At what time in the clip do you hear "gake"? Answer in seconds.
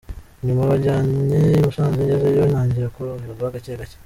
3.53-3.71, 3.79-3.97